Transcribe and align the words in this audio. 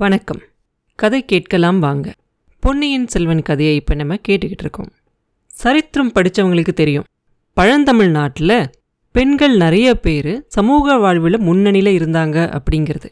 வணக்கம். 0.00 0.40
கதை 0.94 1.24
கேட்கலாம் 1.24 1.78
வாங்க. 1.78 2.14
பொன்னியின் 2.60 3.08
செல்வன் 3.08 3.42
கதையை 3.42 3.74
இப்போ 3.74 3.94
நம்ம 3.94 4.14
கேட்டுக்கிட்டு 4.14 4.58
இருக்கோம். 4.58 4.92
சரித்திரம் 5.46 6.12
படித்தவங்களுக்கு 6.12 6.72
தெரியும். 6.72 7.04
பழந்தமிழ் 7.54 8.10
நாட்டில் 8.10 8.70
பெண்கள் 9.12 9.56
நிறைய 9.56 9.94
பேர் 9.94 10.44
சமூக 10.46 10.96
வாழ்வில் 10.96 11.38
முன்னணியில் 11.38 11.98
இருந்தாங்க 11.98 12.58
அப்படிங்கிறது. 12.58 13.04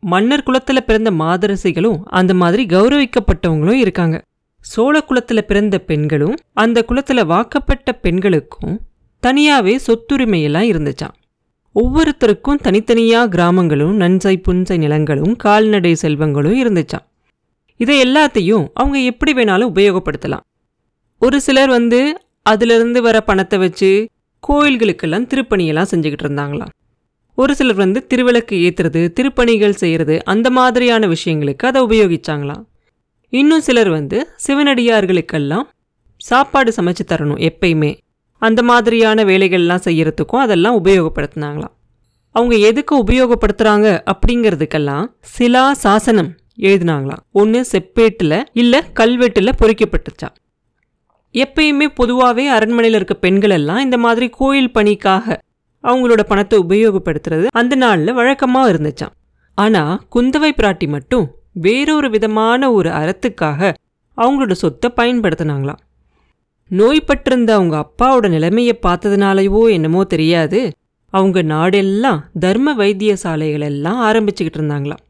மன்னர் 0.00 0.42
குலத்தில் 0.42 0.84
பிறந்த 0.84 1.10
மாதரசிகளும் 1.10 2.02
அந்த 2.04 2.34
மாதிரி 2.34 2.66
கௌரவிக்கப்பட்டவங்களும் 2.66 3.80
இருக்காங்க. 3.84 4.22
சோழ 4.58 5.00
குலத்தில் 5.00 5.46
பிறந்த 5.46 5.78
பெண்களும் 5.78 6.34
அந்த 6.52 6.84
குலத்தில் 6.84 7.24
வாக்கப்பட்ட 7.24 7.92
பெண்களுக்கும் 7.92 8.80
தனியாகவே 9.20 9.80
சொத்துரிமையெல்லாம் 9.86 10.70
இருந்துச்சாம். 10.70 11.21
ஒவ்வொருத்தருக்கும் 11.74 12.60
தனித்தனியாக 12.62 13.28
கிராமங்களும் 13.28 14.00
நன்சை 14.00 14.34
புன்சை 14.48 14.76
நிலங்களும் 14.76 15.36
கால்நடை 15.36 15.96
செல்வங்களும் 16.02 16.58
இருந்துச்சாம். 16.62 17.04
இதை 17.76 18.02
எல்லாத்தையும் 18.02 18.66
அவங்க 18.74 18.98
எப்படி 18.98 19.32
வேணாலும் 19.32 19.70
உபயோகப்படுத்தலாம். 19.74 20.44
ஒரு 21.18 21.40
சிலர் 21.40 21.68
வந்து 21.68 22.20
அதிலிருந்து 22.42 23.02
வர 23.02 23.20
பணத்தை 23.20 23.58
வச்சு 23.58 24.08
கோயில்களுக்கெல்லாம் 24.48 25.26
திருப்பணியெல்லாம் 25.32 25.90
செஞ்சுக்கிட்டு 25.90 26.24
இருந்தாங்களாம். 26.24 26.72
ஒரு 27.34 27.54
சிலர் 27.54 27.74
வந்து 27.74 28.06
திருவிளக்கு 28.14 28.56
ஏற்றுறது 28.66 29.08
திருப்பணிகள் 29.20 29.80
செய்கிறது 29.82 30.24
அந்த 30.24 30.50
மாதிரியான 30.50 31.06
விஷயங்களுக்கு 31.06 31.66
அதை 31.70 31.82
உபயோகிச்சாங்களாம். 31.82 32.64
இன்னும் 33.28 33.60
சிலர் 33.60 33.88
வந்து 33.88 34.28
சிவனடியார்களுக்கெல்லாம் 34.46 35.68
சாப்பாடு 36.16 36.72
சமைச்சு 36.76 37.04
தரணும் 37.06 37.50
எப்பயுமே. 37.50 37.98
அந்த 38.42 38.60
மாதிரியான 38.62 39.24
வேலைகள்லாம் 39.24 39.84
செய்கிறதுக்கும் 39.84 40.42
அதெல்லாம் 40.44 40.76
உபயோகப்படுத்தினாங்களாம். 40.80 41.74
அவங்க 42.34 42.54
எதுக்கு 42.68 42.94
உபயோகப்படுத்துகிறாங்க 43.04 43.88
அப்படிங்கிறதுக்கெல்லாம் 44.12 45.06
சிலா 45.34 45.64
சாசனம் 45.84 46.30
எழுதினாங்களாம். 46.68 47.22
ஒன்று 47.40 47.60
செப்பேட்டில் 47.72 48.38
இல்லை 48.62 48.80
கல்வெட்டில் 49.00 49.58
பொறிக்கப்பட்டுச்சா. 49.60 50.28
எப்பயுமே 51.34 51.86
பொதுவாகவே 51.98 52.44
அரண்மனையில் 52.48 52.98
இருக்க 52.98 53.14
பெண்கள் 53.24 53.54
எல்லாம் 53.58 53.82
இந்த 53.84 53.98
மாதிரி 53.98 54.26
கோயில் 54.38 54.74
பணிக்காக 54.76 55.38
அவங்களோட 55.84 56.22
பணத்தை 56.22 56.56
உபயோகப்படுத்துறது 56.64 57.46
அந்த 57.60 57.74
நாளில் 57.74 58.16
வழக்கமாக 58.18 58.72
இருந்துச்சாம். 58.72 59.14
ஆனால் 59.58 59.94
குந்தவை 60.14 60.50
பிராட்டி 60.58 60.86
மட்டும் 60.88 61.24
வேறொரு 61.64 62.08
விதமான 62.10 62.70
ஒரு 62.72 62.90
அறத்துக்காக 62.98 63.72
அவங்களோட 64.18 64.54
சொத்தை 64.62 64.88
பயன்படுத்தினாங்களாம். 65.00 65.80
நோய்பட்டிருந்த 66.72 67.50
அவங்க 67.50 67.76
அப்பாவோட 67.84 68.28
நிலைமையை 68.28 68.78
பார்த்ததுனாலயோ 68.82 69.70
என்னமோ 69.70 70.04
தெரியாது. 70.04 70.70
அவங்க 71.08 71.42
நாடெல்லாம் 71.42 72.20
தர்ம 72.40 72.76
வைத்தியசாலைகள் 72.76 73.60
எல்லாம் 73.60 74.12
ஆரம்பிச்சுக்கிட்டு 74.12 74.58
இருந்தாங்களாம். 74.58 75.02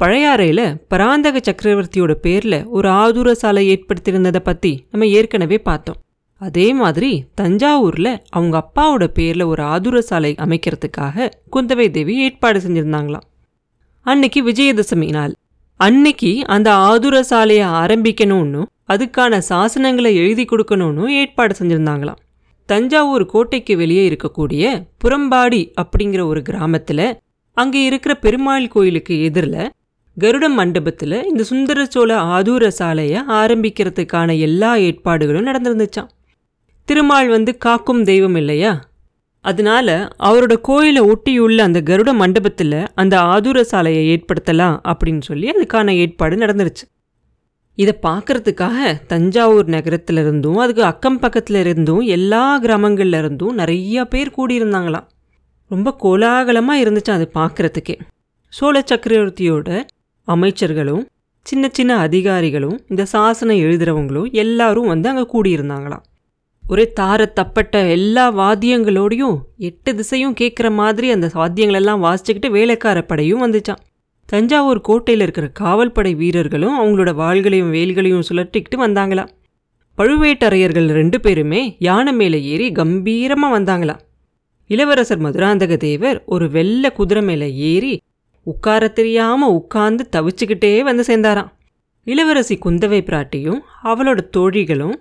பழையாறையில் 0.00 0.80
பராந்தக 0.88 1.40
சக்கரவர்த்தியோட 1.46 2.12
பேரில் 2.14 2.66
ஒரு 2.66 2.88
ஆதூர 2.88 3.32
சாலை 3.32 3.62
ஏற்படுத்தியிருந்ததை 3.68 4.38
பற்றி 4.38 4.86
நம்ம 4.90 5.06
ஏற்கனவே 5.06 5.58
பார்த்தோம். 5.58 5.96
அதே 6.38 6.72
மாதிரி 6.72 7.24
தஞ்சாவூரில் 7.40 8.18
அவங்க 8.28 8.56
அப்பாவோட 8.64 9.06
பேரில் 9.06 9.42
ஒரு 9.42 9.62
ஆதுர 9.62 10.00
சாலை 10.00 10.34
அமைக்கிறதுக்காக 10.38 11.30
குந்தவை 11.52 11.90
தேவி 11.90 12.18
ஏற்பாடு 12.18 12.58
செஞ்சுருந்தாங்களாம். 12.58 13.26
அன்னைக்கு 14.02 14.42
விஜயதசமி 14.42 15.08
நாள். 15.08 15.32
அன்னைக்கு 15.76 16.42
அந்த 16.46 16.74
ஆதுர 16.74 17.22
சாலையை 17.22 17.66
ஆரம்பிக்கணும்னு 17.66 18.62
அதுக்கான 18.92 19.40
சாசனங்களை 19.48 20.14
எழுதி 20.14 20.44
கொடுக்கணும்னு 20.44 21.08
ஏற்பாடு 21.08 21.54
செஞ்சுருந்தாங்களாம். 21.58 22.20
தஞ்சாவூர் 22.66 23.26
கோட்டைக்கு 23.26 23.76
வெளியே 23.76 24.08
இருக்கக்கூடிய 24.08 24.86
புறம்பாடி 25.04 25.72
அப்படிங்கிற 25.82 26.22
ஒரு 26.24 26.42
கிராமத்தில் 26.42 27.18
அங்கே 27.56 27.84
இருக்கிற 27.84 28.14
பெருமாள் 28.14 28.68
கோயிலுக்கு 28.68 29.22
எதிரில் 29.22 29.70
கருட 30.20 30.48
மண்டபத்தில் 30.48 31.24
இந்த 31.24 31.42
சுந்தர 31.42 31.84
சோழ 31.84 32.16
ஆதூர 32.16 32.68
சாலையை 32.68 33.20
ஆரம்பிக்கிறதுக்கான 33.28 34.38
எல்லா 34.38 34.74
ஏற்பாடுகளும் 34.76 35.46
நடந்திருந்துச்சான் 35.46 36.10
திருமால் 36.84 37.28
வந்து 37.28 37.58
காக்கும் 37.58 38.02
தெய்வம் 38.04 38.34
இல்லையா? 38.34 38.72
அதனால 39.50 39.88
அவரோட 40.28 40.54
கோயிலை 40.68 41.02
ஒட்டியுள்ள 41.10 41.58
அந்த 41.68 41.80
கருட 41.80 42.10
மண்டபத்தில் 42.14 42.78
அந்த 42.94 43.14
ஆதூர 43.32 43.60
சாலையை 43.60 44.02
ஏற்படுத்தலாம் 44.12 44.76
அப்படின்னு 44.90 45.24
சொல்லி 45.28 45.46
அதுக்கான 45.50 45.94
ஏற்பாடு 46.02 46.36
நடந்துருச்சு. 46.36 46.84
இதை 47.78 47.94
பார்க்கறதுக்காக 48.02 48.94
தஞ்சாவூர் 49.06 49.68
நகரத்தில் 49.74 50.16
இருந்தும் 50.16 50.56
அதுக்கு 50.56 50.82
அக்கம் 50.82 51.18
பக்கத்தில் 51.18 51.58
இருந்தும் 51.62 52.02
எல்லா 52.16 52.44
கிராமங்கள்ல 52.62 53.18
இருந்தும் 53.18 53.54
நிறைய 53.54 54.04
பேர் 54.04 54.36
கூடியிருந்தாங்களாம். 54.38 55.06
ரொம்ப 55.70 55.94
கோலாகலமாக 56.04 56.82
இருந்துச்சு 56.84 57.12
அது 57.16 57.26
பார்க்கறதுக்கே. 57.34 57.96
சோழ 58.52 58.76
சக்கரவர்த்தியோட 58.90 59.70
அமைச்சர்களும் 60.28 61.04
சின்ன 61.46 61.64
சின்ன 61.72 61.92
அதிகாரிகளும் 62.06 62.78
இந்த 62.88 63.02
சாசனம் 63.04 63.62
எழுதுறவங்களும் 63.64 64.30
எல்லாரும் 64.44 64.90
வந்து 64.92 65.08
அங்கே 65.08 65.26
கூடியிருந்தாங்களாம். 65.34 66.04
ஒரே 66.68 66.92
தார 67.00 67.32
தப்பட்ட 67.32 67.90
எல்லா 67.90 68.24
வாத்தியங்களோடையும் 68.38 69.36
எட்டு 69.56 69.94
திசையும் 69.94 70.34
கேட்குற 70.40 70.72
மாதிரி 70.72 71.10
அந்த 71.10 71.26
வாத்தியங்களெல்லாம் 71.34 72.02
வாசிச்சுக்கிட்டு 72.06 72.50
வேலைக்கார 72.50 73.02
படையும் 73.02 73.42
வந்துச்சான். 73.42 73.82
தஞ்சாவூர் 74.26 74.80
கோட்டையில் 74.80 75.22
இருக்கிற 75.22 75.46
காவல்படை 75.60 76.14
வீரர்களும் 76.14 76.80
அவங்களோட 76.80 77.10
வாள்களையும் 77.22 77.70
வேல்களையும் 77.70 78.26
சுழட்டிக்கிட்டு 78.28 78.76
வந்தாங்களாம். 78.76 79.30
பழுவேட்டரையர்கள் 79.98 80.88
ரெண்டு 80.90 81.20
பேருமே 81.20 81.76
யானை 81.78 82.12
மேலே 82.12 82.42
ஏறி 82.42 82.72
கம்பீரமாக 82.72 83.58
வந்தாங்களாம். 83.58 84.02
இளவரசர் 84.70 85.22
மதுராந்தக 85.22 85.76
தேவர் 85.76 86.22
ஒரு 86.26 86.50
வெள்ளை 86.50 86.92
குதிரை 86.92 87.22
மேலே 87.22 87.54
ஏறி 87.54 88.00
உட்கார 88.42 88.88
தெரியாமல் 88.88 89.50
உட்கார்ந்து 89.50 90.08
தவிச்சுக்கிட்டே 90.12 90.80
வந்து 90.80 91.04
சேர்ந்தாராம். 91.06 91.50
இளவரசி 92.04 92.58
குந்தவை 92.64 93.00
பிராட்டியும் 93.00 93.60
அவளோட 93.84 94.20
தோழிகளும் 94.36 94.96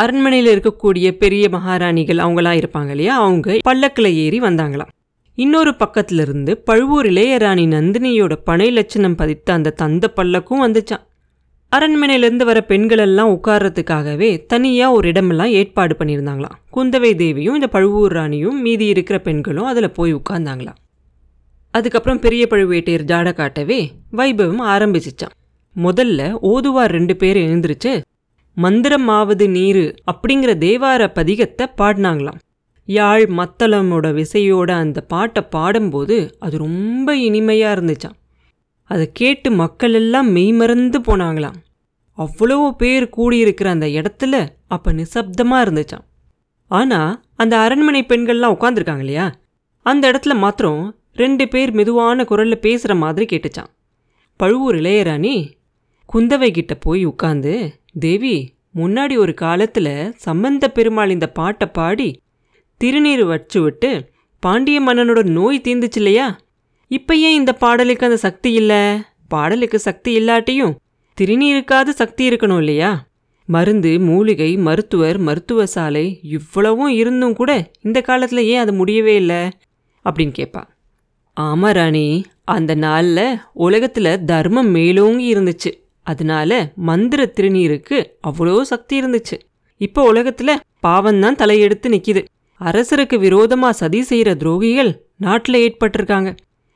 அரண்மனையில் 0.00 0.50
இருக்கக்கூடிய 0.54 1.08
பெரிய 1.22 1.48
மகாராணிகள் 1.48 2.16
அவங்களாம் 2.16 2.58
இருப்பாங்க 2.60 2.88
இல்லையா? 2.88 3.14
அவங்க 3.22 3.56
பல்லக்கில் 3.62 4.14
ஏறி 4.14 4.38
வந்தாங்களாம். 4.40 4.92
இன்னொரு 5.38 5.72
பக்கத்திலிருந்து 5.74 6.52
பழுவூர் 6.68 7.06
இளையராணி 7.06 7.64
நந்தினியோட 7.74 8.34
பனை 8.44 8.70
லட்சணம் 8.70 9.14
பதித்த 9.14 9.52
அந்த 9.52 9.70
தந்த 9.70 10.12
பல்லக்கும் 10.16 10.62
வந்துச்சான் 10.64 11.04
அரண்மனையிலேருந்து 11.76 12.44
வர 12.44 12.58
பெண்கள் 12.62 12.98
எல்லாம் 12.98 13.32
உட்கார்றதுக்காகவே 13.32 14.30
தனியாக 14.46 14.92
ஒரு 14.92 15.08
இடமெல்லாம் 15.08 15.52
ஏற்பாடு 15.58 15.94
பண்ணியிருந்தாங்களாம். 15.98 16.56
குந்தவை 16.76 17.10
தேவியும் 17.14 17.54
இந்த 17.54 17.68
பழுவூர் 17.68 18.12
ராணியும் 18.12 18.60
மீதி 18.60 18.86
இருக்கிற 18.86 19.18
பெண்களும் 19.18 19.64
அதில் 19.64 19.90
போய் 19.90 20.14
உட்கார்ந்தாங்களாம். 20.14 20.80
அதுக்கப்புறம் 21.74 22.18
பெரிய 22.18 22.46
பழுவேட்டையர் 22.50 23.08
ஜாட 23.12 23.28
காட்டவே 23.32 23.80
வைபவம் 24.16 24.62
ஆரம்பிச்சிச்சான் 24.74 25.36
முதல்ல 25.76 26.30
ஓதுவார் 26.52 26.90
ரெண்டு 26.90 27.16
பேர் 27.16 27.36
எழுந்திருச்சு 27.36 27.92
மந்திரம் 28.56 29.08
ஆவது 29.08 29.48
நீரு 29.48 29.84
அப்படிங்கிற 30.12 30.52
தேவார 30.58 31.02
பதிகத்தை 31.18 31.66
பாடினாங்களாம். 31.80 32.40
யாழ் 32.88 33.24
மத்தளமோட 33.38 34.06
விசையோட 34.12 34.70
அந்த 34.70 35.00
பாட்டை 35.00 35.42
பாடும்போது 35.42 36.16
அது 36.38 36.58
ரொம்ப 36.58 37.16
இனிமையாக 37.16 37.74
இருந்துச்சாம். 37.76 38.16
அதை 38.90 39.04
கேட்டு 39.12 39.50
மக்கள் 39.50 39.92
எல்லாம் 39.92 40.30
மெய்மறந்து 40.30 41.00
போனாங்களாம். 41.00 41.58
அவ்வளோ 42.18 42.70
பேர் 42.70 43.04
கூடியிருக்கிற 43.16 43.68
அந்த 43.70 43.86
இடத்துல 43.86 44.34
அப்போ 44.66 44.92
நிசப்தமாக 44.92 45.64
இருந்துச்சாம். 45.66 46.04
ஆனால் 46.70 47.12
அந்த 47.36 47.54
அரண்மனை 47.58 48.02
பெண்கள்லாம் 48.08 48.54
உட்காந்துருக்காங்க 48.56 48.98
இல்லையா? 48.98 49.26
அந்த 49.86 50.10
இடத்துல 50.10 50.34
மாத்திரம் 50.34 50.82
ரெண்டு 51.14 51.44
பேர் 51.48 51.70
மெதுவான 51.72 52.24
குரலில் 52.24 52.60
பேசுகிற 52.60 52.94
மாதிரி 52.94 53.24
கேட்டுச்சான் 53.30 53.70
பழுவூர் 54.40 54.76
இளையராணி 54.76 55.34
குந்தவை 56.08 56.50
கிட்ட 56.50 56.74
போய் 56.74 57.02
உட்காந்து 57.06 57.54
தேவி 57.94 58.54
முன்னாடி 58.76 59.16
ஒரு 59.16 59.34
காலத்தில் 59.34 60.12
சம்பந்த 60.16 60.70
பெருமாள் 60.70 61.10
இந்த 61.10 61.26
பாட்டை 61.30 61.66
பாடி 61.66 62.22
திருநீர் 62.80 63.24
வச்சு 63.24 63.62
விட்டு 63.62 64.10
பாண்டிய 64.40 64.80
மன்னனோட 64.80 65.22
நோய் 65.22 65.60
தீர்ந்துச்சு 65.64 65.96
இல்லையா? 65.96 66.40
இப்போ 66.88 67.14
ஏன் 67.16 67.34
இந்த 67.34 67.52
பாடலுக்கு 67.52 68.06
அந்த 68.06 68.16
சக்தி 68.16 68.52
இல்லை? 68.52 68.98
பாடலுக்கு 69.28 69.78
சக்தி 69.78 70.20
இல்லாட்டியும் 70.20 70.76
திருநீருக்காவது 71.20 71.88
சக்தி 71.88 72.28
இருக்கணும் 72.30 72.58
இல்லையா? 72.58 73.08
மருந்து 73.46 73.98
மூலிகை 73.98 74.56
மருத்துவர் 74.56 75.18
மருத்துவ 75.18 75.66
சாலை 75.66 76.20
இவ்வளவும் 76.22 76.88
இருந்தும் 76.88 77.34
கூட 77.34 77.70
இந்த 77.80 78.00
காலத்தில் 78.00 78.44
ஏன் 78.44 78.58
அது 78.58 78.72
முடியவே 78.72 79.14
இல்லை? 79.14 79.48
அப்படின்னு 80.04 80.34
கேட்பா 80.38 80.62
ஆமா 81.40 81.72
ராணி 81.72 82.24
அந்த 82.44 82.74
நாளில் 82.74 83.38
உலகத்தில் 83.52 84.24
தர்மம் 84.24 84.70
மேலோங்கி 84.70 85.34
இருந்துச்சு. 85.34 85.79
அதனால 86.06 86.72
மந்திர 86.88 87.32
திருநீருக்கு 87.36 87.98
அவ்வளோ 88.28 88.60
சக்தி 88.72 88.94
இருந்துச்சு. 89.00 89.36
இப்போ 89.80 90.00
உலகத்தில் 90.02 90.60
பாவம்தான் 90.86 91.40
தலையெடுத்து 91.42 91.88
நிற்கிது 91.88 92.22
அரசருக்கு 92.60 93.16
விரோதமாக 93.18 93.78
சதி 93.80 94.00
செய்கிற 94.02 94.30
துரோகிகள் 94.34 94.90
நாட்டில் 95.16 95.62
ஏற்பட்டிருக்காங்க. 95.64 96.30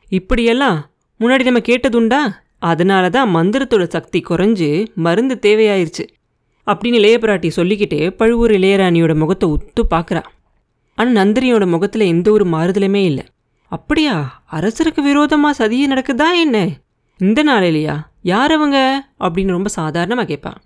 இப்படியெல்லாம் 0.08 0.78
முன்னாடி 1.20 1.44
நம்ம 1.44 1.62
கேட்டதுண்டா? 1.70 2.20
அதனால 2.58 3.10
தான் 3.10 3.28
மந்திரத்தோட 3.36 3.84
சக்தி 3.88 4.20
குறைஞ்சு 4.28 4.68
மருந்து 4.94 5.34
தேவையாயிருச்சு. 5.42 6.04
அப்படின்னு 6.66 7.00
இளையபிராட்டி 7.00 7.48
சொல்லிக்கிட்டே 7.48 8.10
பழுவூர் 8.10 8.50
இளையராணியோட 8.50 9.14
முகத்தை 9.14 9.48
உத்து 9.48 9.82
பார்க்குறா 9.90 10.22
ஆனால் 10.98 11.16
நந்தினியோட 11.16 11.64
முகத்தில் 11.66 12.10
எந்த 12.12 12.28
ஒரு 12.30 12.44
மாறுதலுமே 12.44 13.02
இல்லை. 13.04 13.24
அப்படியா? 13.72 14.14
அரசருக்கு 14.52 15.02
விரோதமாக 15.02 15.58
சதியே 15.60 15.86
நடக்குதா 15.92 16.28
என்ன? 16.44 16.58
இந்த 17.18 17.44
நாளிலையா 17.44 17.96
யார் 18.22 18.52
அவங்க? 18.52 19.06
அப்படின்னு 19.20 19.46
ரொம்ப 19.46 19.68
சாதாரணமாக 19.68 20.26
கேட்பான். 20.26 20.62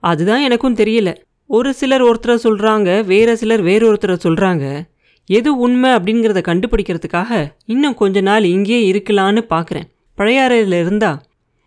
அதுதான் 0.00 0.40
எனக்கும் 0.40 0.74
தெரியல. 0.74 1.16
ஒரு 1.46 1.74
சிலர் 1.74 2.04
ஒருத்தரை 2.04 2.36
சொல்கிறாங்க 2.42 3.04
வேறு 3.04 3.36
சிலர் 3.36 3.62
வேறு 3.62 3.92
ஒருத்தரை 3.92 4.16
சொல்கிறாங்க 4.24 4.88
எது 5.26 5.56
உண்மை 5.56 5.90
அப்படிங்கிறத 5.90 6.40
கண்டுபிடிக்கிறதுக்காக 6.40 7.52
இன்னும் 7.64 7.94
கொஞ்ச 7.94 8.20
நாள் 8.20 8.44
இங்கேயே 8.44 8.92
இருக்கலான்னு 8.92 9.42
பார்க்குறேன். 9.50 9.88
பழையாறையில் 10.18 10.78
இருந்தா 10.80 11.22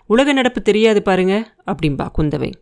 உலக 0.05 0.33
நடப்பு 0.33 0.61
தெரியாது 0.61 1.01
பாருங்க 1.01 1.53
அப்படின்பா 1.67 2.07
குந்தவை. 2.17 2.53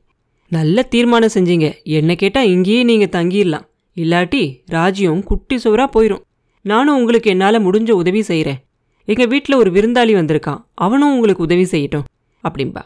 நல்ல 0.48 0.84
தீர்மானம் 0.84 1.34
செஞ்சீங்க. 1.34 1.84
என்ன 1.84 2.16
கேட்டால் 2.16 2.46
இங்கேயே 2.46 2.84
நீங்கள் 2.84 3.24
தங்கிடலாம். 3.24 3.68
இல்லாட்டி 3.96 4.62
ராஜ்யம் 4.66 5.24
குட்டி 5.24 5.58
சுவராக 5.58 5.90
போயிடும் 5.94 6.26
நானும் 6.62 6.98
உங்களுக்கு 6.98 7.30
என்னால் 7.30 7.66
முடிஞ்ச 7.66 7.92
உதவி 7.92 8.22
செய்கிறேன் 8.22 8.60
எங்கள் 9.12 9.30
வீட்டில் 9.32 9.60
ஒரு 9.62 9.70
விருந்தாளி 9.76 10.14
வந்திருக்கான். 10.18 10.60
அவனும் 10.86 11.14
உங்களுக்கு 11.14 11.46
உதவி 11.48 11.66
செய்யட்டும். 11.72 12.08
அப்படின்பா 12.44 12.84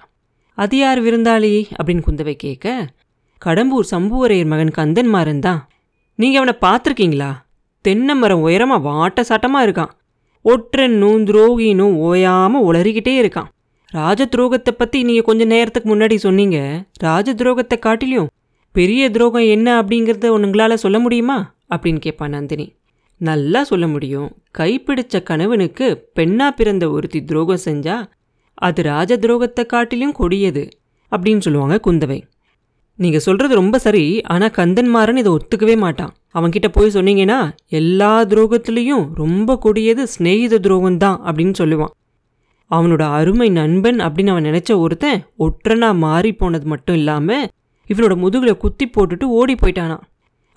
அது 0.58 0.76
யார் 0.78 1.00
விருந்தாளி? 1.02 1.54
அப்படின்னு 1.78 2.04
குந்தவை 2.08 2.36
கேட்க 2.44 2.76
கடம்பூர் 3.42 3.88
சம்புவரையர் 3.92 4.52
மகன் 4.52 4.74
கந்தன்மாறன் 4.78 5.42
தான். 5.48 5.60
நீங்கள் 6.20 6.40
அவனை 6.42 6.54
பார்த்துருக்கீங்களா? 6.66 7.32
தென்னை 7.86 8.14
மரம் 8.16 8.44
உயரமாக 8.48 8.86
வாட்ட 8.90 9.24
சாட்டமாக 9.30 9.66
இருக்கான் 9.68 9.92
ஒற்றனும் 10.46 11.24
துரோகினும் 11.30 11.96
ஓயாமல் 12.08 12.66
உளறிக்கிட்டே 12.70 13.16
இருக்கான். 13.24 13.50
ராஜ 13.92 14.22
துரோகத்தை 14.36 14.72
பற்றி 14.78 15.00
நீங்கள் 15.04 15.28
கொஞ்சம் 15.30 15.52
நேரத்துக்கு 15.56 15.90
முன்னாடி 15.94 16.16
சொன்னீங்க. 16.16 16.58
ராஜ 17.00 17.34
துரோகத்தை 17.34 17.78
காட்டிலையும் 17.88 18.32
பெரிய 18.76 19.10
துரோகம் 19.10 19.50
என்ன 19.56 19.68
அப்படிங்கிறத 19.82 20.32
உங்களால் 20.38 20.84
சொல்ல 20.86 21.00
முடியுமா? 21.00 21.38
அப்படின்னு 21.76 22.00
கேட்பான் 22.00 22.34
நந்தினி. 22.38 22.68
நல்லா 23.30 23.62
சொல்ல 23.70 23.86
முடியும். 23.88 24.30
கைப்பிடிச்ச 24.58 25.24
கணவனுக்கு 25.30 25.88
பெண்ணா 26.18 26.48
பிறந்த 26.60 26.86
ஒருத்தி 26.96 27.20
துரோகம் 27.30 27.66
செஞ்சா 27.66 27.98
அது 28.58 28.82
ராஜ 28.84 29.12
துரோகத்தை 29.18 29.64
காட்டிலும் 29.66 30.18
கொடியது 30.20 30.64
அப்படின்னு 31.12 31.46
சொல்லுவாங்க 31.46 31.76
குந்தவை. 31.88 32.20
நீங்க 33.00 33.20
சொல்றது 33.20 33.54
ரொம்ப 33.60 33.76
சரி 33.86 34.04
ஆனா 34.34 34.48
கந்தன்மாறன் 34.58 35.20
இதை 35.22 35.32
ஒத்துக்கவே 35.38 35.76
மாட்டான். 35.84 36.14
அவன்கிட்ட 36.38 36.68
போய் 36.68 36.96
சொன்னீங்கன்னா 36.96 37.40
எல்லா 37.80 38.12
துரோகத்திலையும் 38.32 39.06
ரொம்ப 39.22 39.58
கொடியது 39.58 40.04
சிநேகித 40.14 40.60
துரோகம் 40.66 41.02
தான் 41.04 41.18
அப்படின்னு 41.26 41.56
சொல்லுவான். 41.62 41.94
அவனோட 42.72 43.04
அருமை 43.18 43.50
நண்பன் 43.60 44.00
அப்படின்னு 44.06 44.34
அவன் 44.34 44.48
நினைச்ச 44.50 44.72
ஒருத்தன் 44.84 45.20
ஒற்றனா 45.46 45.90
மாறி 46.06 46.32
போனது 46.34 46.68
மட்டும் 46.74 46.96
இல்லாம 46.96 47.38
இவனோட 47.90 48.14
முதுகில் 48.24 48.62
குத்தி 48.64 48.86
போட்டுட்டு 48.88 49.26
ஓடி 49.40 49.56
போயிட்டானான் 49.56 50.04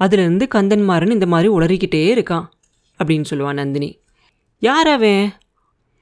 அதுலேருந்து 0.01 0.45
கந்தன்மாறன் 0.55 1.17
இந்த 1.17 1.27
மாதிரி 1.33 1.49
உளறிக்கிட்டே 1.57 2.01
இருக்கான். 2.15 2.47
அப்படின்னு 3.05 3.25
சொல்லுவான் 3.31 3.53
நந்தினி. 3.53 3.99
யார் 4.59 4.89
அவன்? 4.89 5.33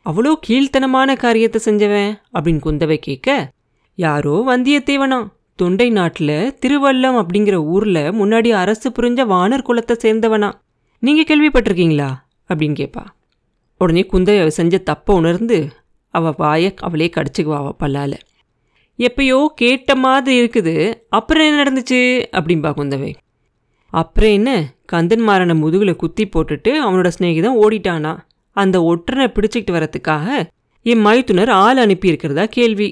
அவ்வளோ 0.06 0.32
கீழ்த்தனமான 0.48 1.16
காரியத்தை 1.16 1.60
செஞ்சவன்? 1.64 2.20
அப்படின்னு 2.34 2.60
குந்தவை 2.66 2.96
கேட்க 2.96 3.52
யாரோ 3.94 4.44
வந்தியத்தேவனா? 4.46 5.28
தொண்டை 5.56 5.90
நாட்டில் 5.90 6.58
திருவல்லம் 6.60 7.18
அப்படிங்கிற 7.18 7.52
ஊரில் 7.52 7.94
முன்னாடி 7.94 8.50
அரசு 8.50 8.90
புரிஞ்ச 8.90 9.20
வானர் 9.34 9.66
குலத்தை 9.68 9.96
சேர்ந்தவனா? 10.04 10.52
நீங்கள் 10.98 11.28
கேள்விப்பட்டிருக்கீங்களா? 11.28 12.08
அப்படின்னு 12.48 12.76
கேட்பா. 12.80 13.04
உடனே 13.78 14.06
குந்தவை 14.12 14.36
அவள் 14.36 14.50
செஞ்ச 14.50 14.82
தப்பை 14.90 15.12
உணர்ந்து 15.12 15.68
அவள் 16.14 16.34
வாயை 16.36 16.74
அவளே 16.76 17.10
கடிச்சிக்குவா 17.16 17.56
அவள் 17.56 17.78
பல்லால். 17.78 18.16
எப்பயோ 18.98 19.46
கேட்ட 19.46 19.94
மாதிரி 19.94 20.46
இருக்குது 20.46 20.94
அப்புறம் 21.08 21.46
என்ன 21.46 21.62
நடந்துச்சு? 21.62 22.00
அப்படின்பா 22.32 22.70
குந்தவை. 22.76 23.14
அப்புறம் 24.00 24.30
என்ன? 24.30 24.50
கந்தன்மாரனை 24.92 25.54
முதுகில் 25.54 25.96
குத்தி 25.96 26.24
போட்டுட்டு 26.26 26.70
அவனோட 26.84 27.08
சிநேகிதம் 27.16 27.58
ஓடிட்டானா? 27.64 28.12
அந்த 28.56 28.76
ஒற்றனை 28.90 29.26
பிடிச்சிக்கிட்டு 29.36 29.74
வரத்துக்காக 29.76 30.26
என் 30.86 31.00
மைத்துனர் 31.00 31.50
ஆள் 31.64 31.76
அனுப்பியிருக்கிறதா 31.76 32.44
கேள்வி? 32.48 32.88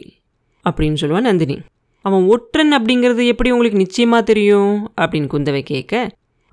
அப்படின்னு 0.64 1.00
சொல்லுவான் 1.00 1.28
நந்தினி. 1.28 1.56
அவன் 2.04 2.24
ஒற்றன் 2.26 2.72
அப்படிங்கிறது 2.72 3.22
எப்படி 3.26 3.50
உங்களுக்கு 3.50 3.78
நிச்சயமாக 3.78 4.22
தெரியும்? 4.22 4.72
அப்படின்னு 5.00 5.28
குந்தவை 5.34 5.62
கேட்க 5.62 5.94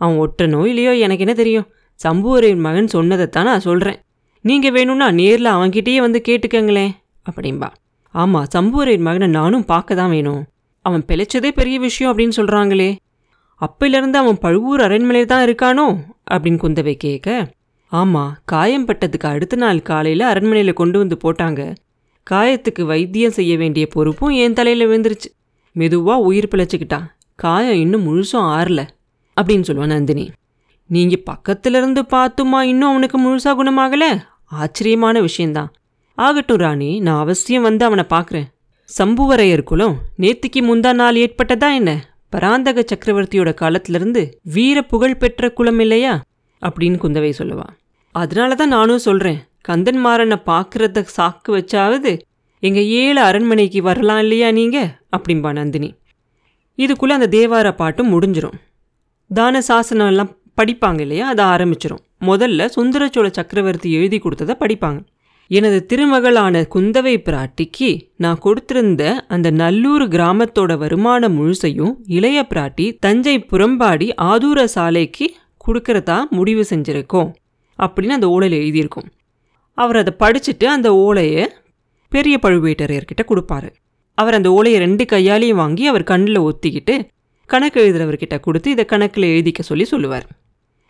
அவன் 0.01 0.17
ஒற்றனோ 0.17 0.61
இல்லையோ 0.65 0.91
எனக்கு 1.05 1.25
என்ன 1.25 1.33
தெரியும்? 1.33 1.67
சம்புவரின் 1.99 2.59
மகன் 2.59 2.93
சொன்னதைத்தான் 2.93 3.49
நான் 3.51 3.59
சொல்கிறேன் 3.59 3.99
நீங்கள் 4.45 4.71
வேணும்னா 4.71 5.07
நேரில் 5.11 5.55
அவன்கிட்டயே 5.55 5.99
வந்து 6.05 6.19
கேட்டுக்கங்களேன் 6.27 6.93
அப்படின்பா 7.29 7.69
ஆமாம் 8.13 8.47
சம்புவரின் 8.53 9.05
மகனை 9.07 9.27
நானும் 9.27 9.65
பார்க்க 9.65 9.95
தான் 9.95 10.09
வேணும். 10.09 10.41
அவன் 10.85 11.03
பிழைச்சதே 11.07 11.49
பெரிய 11.51 11.75
விஷயம் 11.79 12.11
அப்படின்னு 12.11 12.37
சொல்கிறாங்களே 12.37 12.89
அப்பிலிருந்து 13.61 14.13
அவன் 14.13 14.37
பழுவூர் 14.37 14.81
அரண்மனையில் 14.81 15.27
தான் 15.27 15.47
இருக்கானோ? 15.49 15.97
அப்படின்னு 16.31 16.61
குந்தவை 16.63 16.93
கேட்க 16.93 17.51
ஆமாம் 17.91 18.37
காயம் 18.45 18.87
பட்டதுக்கு 18.87 19.25
அடுத்த 19.27 19.55
நாள் 19.55 19.81
காலையில் 19.81 20.21
அரண்மனையில் 20.21 20.73
கொண்டு 20.73 20.97
வந்து 20.99 21.17
போட்டாங்க. 21.23 21.75
காயத்துக்கு 22.31 22.81
வைத்தியம் 22.81 23.31
செய்ய 23.31 23.57
வேண்டிய 23.57 23.87
பொறுப்பும் 23.87 24.29
என் 24.29 24.53
தலையில் 24.53 24.87
விழுந்துருச்சு. 24.87 25.29
மெதுவாக 25.71 26.19
உயிர் 26.19 26.47
பிழைச்சிக்கிட்டான். 26.51 27.05
காயம் 27.35 27.79
இன்னும் 27.79 28.05
முழுசும் 28.07 28.47
ஆறல 28.57 28.87
அப்படின்னு 29.41 29.63
சொல்லுவான் 29.67 29.85
நந்தினி. 29.85 30.31
நீங்கள் 30.85 31.23
பக்கத்துல 31.29 31.77
இருந்து 31.77 32.01
பார்த்துமா 32.01 32.61
இன்னும் 32.61 32.89
அவனுக்கு 32.89 33.17
முழுசாக 33.19 33.55
குணமாகலை? 33.57 34.21
ஆச்சரியமான 34.45 35.21
விஷயந்தான். 35.21 35.71
ஆகட்டும் 36.17 36.57
ராணி 36.57 36.99
நான் 36.99 37.19
அவசியம் 37.19 37.61
வந்து 37.61 37.85
அவனை 37.85 38.05
பார்க்குறேன். 38.09 38.47
சம்புவரையர் 38.97 39.63
குலம் 39.63 39.97
நேத்திக்கு 40.17 40.61
முந்தா 40.61 40.93
நாள் 40.93 41.15
ஏற்பட்டதா 41.15 41.73
என்ன? 41.73 41.91
பராந்தக 42.33 42.83
சக்கரவர்த்தியோட 42.91 43.53
காலத்திலிருந்து 43.53 44.21
வீர 44.55 44.81
புகழ் 44.81 45.17
பெற்ற 45.17 45.49
குலம் 45.49 45.79
இல்லையா 45.79 46.13
அப்படின்னு 46.61 46.97
குந்தவை 47.03 47.31
சொல்லுவா. 47.37 47.67
அதனால 48.15 48.55
தான் 48.55 48.73
நானும் 48.77 49.05
சொல்கிறேன் 49.07 49.39
கந்தன்மாறனை 49.67 50.37
பார்க்கறத 50.45 51.05
சாக்கு 51.17 51.49
வச்சாவது 51.49 52.11
எங்கள் 52.63 52.89
ஏழு 53.01 53.21
அரண்மனைக்கு 53.21 53.81
வரலாம் 53.81 54.19
இல்லையா 54.19 54.51
நீங்கள் 54.51 54.89
அப்படிம்பா 55.17 55.51
நந்தினி. 55.53 55.89
இதுக்குள்ளே 56.77 57.15
அந்த 57.17 57.29
தேவார 57.37 57.75
பாட்டும் 57.75 58.11
முடிஞ்சிடும் 58.13 58.57
தான 59.33 59.61
சாசனம் 59.61 60.07
எல்லாம் 60.07 60.31
படிப்பாங்க 60.61 60.99
இல்லையா? 60.99 61.27
அதை 61.27 61.45
ஆரம்பிச்சிடும் 61.45 62.03
முதல்ல 62.25 62.69
சுந்தரச்சோழ 62.75 63.27
சக்கரவர்த்தி 63.31 63.89
எழுதி 63.91 64.17
கொடுத்ததை 64.19 64.55
படிப்பாங்க. 64.59 64.99
எனது 65.51 65.85
திருமகளான 65.85 66.55
குந்தவை 66.73 67.13
பிராட்டிக்கு 67.27 67.87
நான் 68.15 68.41
கொடுத்திருந்த 68.43 69.03
அந்த 69.27 69.51
நல்லூர் 69.51 70.03
கிராமத்தோட 70.07 70.77
வருமானம் 70.77 71.35
முழுசையும் 71.37 71.93
இளைய 72.07 72.45
பிராட்டி 72.49 72.97
தஞ்சை 72.99 73.45
புறம்பாடி 73.51 74.09
ஆதூர 74.21 74.63
சாலைக்கு 74.63 75.27
கொடுக்கறதா 75.67 76.17
முடிவு 76.29 76.65
செஞ்சுருக்கோம் 76.69 77.31
அப்படின்னு 77.79 78.17
அந்த 78.17 78.27
ஓலையில் 78.27 78.59
எழுதியிருக்கும். 78.61 79.07
அவர் 79.73 79.95
அதை 79.95 80.13
படிச்சுட்டு 80.19 80.65
அந்த 80.65 80.95
ஓலையை 80.95 81.49
பெரிய 82.09 82.39
பழுவேட்டரையர்கிட்ட 82.41 83.25
கொடுப்பாரு. 83.27 83.69
அவர் 84.13 84.33
அந்த 84.33 84.51
ஓலையை 84.51 84.79
ரெண்டு 84.79 85.03
கையாலையும் 85.03 85.61
வாங்கி 85.63 85.87
அவர் 85.87 86.03
கண்ணில் 86.03 86.39
ஒத்திக்கிட்டு 86.39 86.95
கணக்கு 87.45 87.79
எழுதுறவர்கிட்ட 87.83 88.39
கொடுத்து 88.39 88.71
இதை 88.71 88.85
கணக்கில் 88.85 89.31
எழுதிக்க 89.33 89.59
சொல்லி 89.59 89.85
சொல்லுவார். 89.85 90.27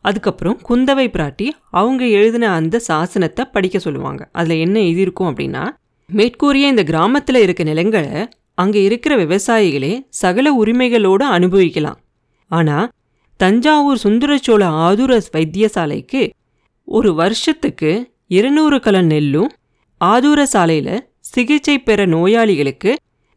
அதுக்கப்புறம் 0.02 0.58
குந்தவை 0.70 1.06
பிராட்டி 1.16 1.48
அவங்க 1.80 2.04
எழுதின 2.18 2.52
அந்த 2.52 2.82
சாசனத்தை 2.88 3.44
படிக்க 3.52 3.80
சொல்லுவாங்க. 3.80 4.22
அதில் 4.32 4.64
என்ன 4.66 4.80
எழுதியிருக்கும் 4.80 5.30
அப்படின்னா 5.32 5.64
மேற்கூறிய 6.10 6.68
இந்த 6.68 6.84
கிராமத்தில் 6.84 7.42
இருக்க 7.46 7.64
நிலங்களை 7.64 8.14
அங்கே 8.54 8.84
இருக்கிற 8.84 9.14
விவசாயிகளே 9.26 9.92
சகல 10.22 10.54
உரிமைகளோடு 10.62 11.26
அனுபவிக்கலாம். 11.38 12.00
ஆனால் 12.52 12.88
தஞ்சாவூர் 13.40 14.04
சுந்தரச்சோழ 14.04 14.64
ஆதுர 14.86 15.22
வைத்தியசாலைக்கு 15.34 16.22
ஒரு 16.88 17.10
வருஷத்துக்கு 17.14 17.92
இருநூறு 18.28 18.78
கலன் 18.80 19.10
நெல்லும் 19.12 19.52
ஆதூர 20.02 20.42
சாலையில் 20.44 20.96
சிகிச்சை 21.20 21.76
பெற 21.80 22.06
நோயாளிகளுக்கு 22.06 22.92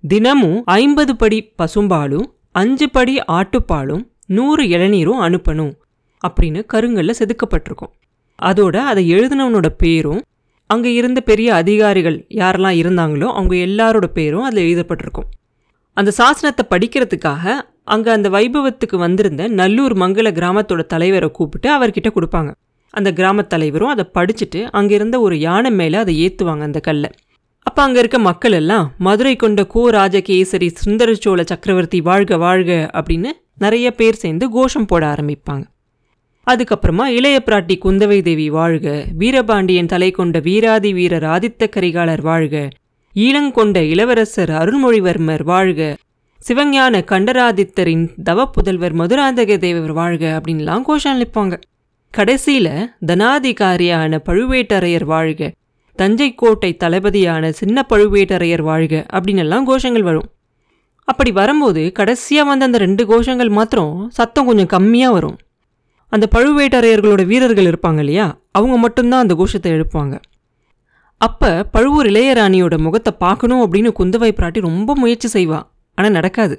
தினமும் 0.05 0.59
ஐம்பது 0.65 1.13
படி 1.17 1.39
பசும்பாலும் 1.59 2.27
அஞ்சு 2.53 2.87
படி 2.91 3.15
ஆட்டுப்பாலும் 3.37 4.03
நூறு 4.27 4.63
இளநீரும் 4.65 5.23
அனுப்பணும். 5.27 5.73
அப்படின்னு 6.27 6.61
கருங்கல்ல 6.75 7.13
செதுக்கப்பட்டிருக்கும். 7.21 7.93
அதோட 8.39 8.77
அதை 8.91 9.03
எழுதினவனோட 9.15 9.69
பேரும் 9.83 10.23
அங்கே 10.71 10.91
இருந்த 10.95 11.21
பெரிய 11.21 11.49
அதிகாரிகள் 11.55 12.19
யாரெல்லாம் 12.41 12.77
இருந்தாங்களோ 12.83 13.29
அவங்க 13.37 13.55
எல்லாரோட 13.69 14.07
பேரும் 14.19 14.47
அதில் 14.49 14.65
எழுதப்பட்டிருக்கும். 14.67 15.29
அந்த 15.97 16.11
சாசனத்தை 16.19 16.65
படிக்கிறதுக்காக 16.71 17.55
அங்கே 17.85 18.11
அந்த 18.11 18.29
வைபவத்துக்கு 18.29 18.97
வந்திருந்த 18.97 19.49
நல்லூர் 19.61 19.95
மங்கள 20.03 20.29
கிராமத்தோட 20.39 20.83
தலைவரை 20.87 21.29
கூப்பிட்டு 21.31 21.69
அவர்கிட்ட 21.77 22.11
கொடுப்பாங்க. 22.15 22.51
அந்த 22.95 23.09
கிராமத் 23.13 23.51
தலைவரும் 23.53 23.93
அதை 23.95 24.05
படிச்சுட்டு 24.17 24.61
அங்கே 24.79 24.95
இருந்த 24.95 25.17
ஒரு 25.21 25.37
யானை 25.39 25.71
மேலே 25.71 25.99
அதை 25.99 26.15
ஏற்றுவாங்க 26.25 26.63
அந்த 26.69 26.81
கல்லை. 26.81 27.11
அப்போ 27.67 27.81
அங்கே 27.83 27.99
இருக்க 27.99 28.19
மக்கள் 28.19 28.53
எல்லாம் 28.53 28.87
மதுரை 29.07 29.35
கொண்ட 29.37 29.61
கோ 29.67 29.83
ராஜகேசரி 29.91 30.69
சுந்தரச்சோழ 30.85 31.41
சக்கரவர்த்தி 31.51 32.01
வாழ்க 32.01 32.37
வாழ்க 32.37 32.71
அப்படின்னு 33.01 33.31
நிறைய 33.57 33.87
பேர் 33.99 34.21
சேர்ந்து 34.23 34.47
கோஷம் 34.51 34.87
போட 34.87 35.03
ஆரம்பிப்பாங்க. 35.15 35.65
அதுக்கப்புறமா 36.51 37.05
இளைய 37.17 37.43
பிராட்டி 37.47 37.75
குந்தவை 37.85 38.23
தேவி 38.23 38.51
வாழ்க 38.51 39.05
வீரபாண்டியன் 39.19 39.87
தலை 39.87 40.11
கொண்ட 40.11 40.39
வீராதி 40.39 40.93
வீரர் 40.93 41.25
ஆதித்த 41.25 41.69
கரிகாலர் 41.77 42.21
வாழ்க 42.21 42.69
ஈழங்கொண்ட 43.17 43.77
இளவரசர் 43.83 44.51
அருள்மொழிவர்மர் 44.51 45.43
வாழ்க 45.43 45.97
சிவஞான 46.49 47.01
கண்டராதித்தரின் 47.11 48.05
தவ 48.23 48.51
புதல்வர் 48.57 48.95
மதுராந்தக 48.95 49.59
தேவர் 49.59 49.93
வாழ்க 49.93 50.25
அப்படின்லாம் 50.39 50.83
கோஷம் 50.83 51.15
அளிப்பாங்க. 51.15 51.55
கடைசியில 52.15 52.69
தனாதிகாரியான 53.07 54.19
பழுவேட்டரையர் 54.29 55.05
வாழ்க 55.05 55.51
தஞ்சை 55.99 56.35
கோட்டை 56.35 56.77
தளபதியான 56.85 57.51
சின்ன 57.51 57.87
பழுவேட்டரையர் 57.89 58.63
வாழ்க 58.63 59.07
அப்படின்னு 59.13 59.45
எல்லாம் 59.47 59.69
கோஷங்கள் 59.69 60.03
வரும். 60.03 60.29
அப்படி 61.09 61.33
வரும்போது 61.33 61.93
கடைசியாக 61.93 62.49
வந்த 62.49 62.65
அந்த 62.65 62.79
ரெண்டு 62.79 63.05
கோஷங்கள் 63.13 63.51
மாத்திரம் 63.51 64.11
சத்தம் 64.11 64.47
கொஞ்சம் 64.47 64.73
கம்மியாக 64.75 65.13
வரும். 65.13 65.39
அந்த 66.13 66.27
பழுவேட்டரையர்களோட 66.35 67.23
வீரர்கள் 67.27 67.69
இருப்பாங்க 67.71 67.99
இல்லையா? 67.99 68.27
அவங்க 68.51 68.77
மட்டும்தான் 68.77 69.21
அந்த 69.21 69.35
கோஷத்தை 69.35 69.71
எழுப்புவாங்க. 69.73 70.15
அப்போ 71.21 71.51
பழுவூர் 71.65 72.07
இளையராணியோட 72.07 72.77
முகத்தை 72.79 73.13
பார்க்கணும் 73.19 73.63
அப்படின்னு 73.65 73.91
குந்தவை 73.99 74.31
பிராட்டி 74.39 74.61
ரொம்ப 74.61 74.95
முயற்சி 74.95 75.29
செய்வா. 75.37 75.61
ஆனால் 75.99 76.11
நடக்காது. 76.11 76.57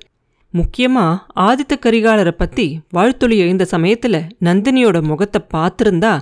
முக்கியமாக 0.53 1.21
ஆதித்த 1.45 1.73
கரிகாலரை 1.85 2.31
பற்றி 2.31 2.65
வாழ்த்தொழி 2.89 3.37
எழுந்த 3.37 3.65
சமயத்தில் 3.65 4.19
நந்தினியோட 4.43 4.97
முகத்தை 5.01 5.41
பார்த்துருந்தா 5.55 6.13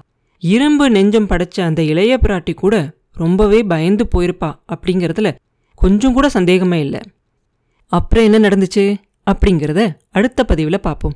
இரும்பு 0.44 0.86
நெஞ்சம் 0.90 1.30
படைச்ச 1.30 1.58
அந்த 1.62 1.82
இளைய 1.84 2.14
பிராட்டி 2.22 2.54
கூட 2.54 2.76
ரொம்பவே 3.14 3.60
பயந்து 3.64 4.04
போயிருப்பா 4.14 4.50
அப்படிங்கிறதுல 4.74 5.32
கொஞ்சம் 5.80 6.14
கூட 6.14 6.30
சந்தேகமே 6.30 6.80
இல்லை. 6.80 7.02
அப்புறம் 7.92 8.26
என்ன 8.28 8.40
நடந்துச்சு 8.48 8.84
அப்படிங்கிறத 9.32 9.82
அடுத்த 10.10 10.44
பதிவில் 10.44 10.86
பார்ப்போம். 10.88 11.16